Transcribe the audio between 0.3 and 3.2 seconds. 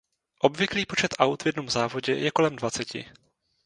Obvyklý počet aut v jednom závodě je kolem dvaceti.